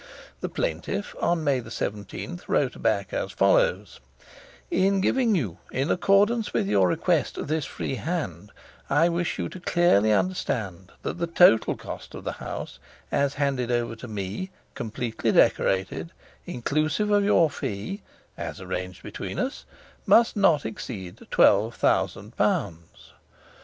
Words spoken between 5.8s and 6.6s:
accordance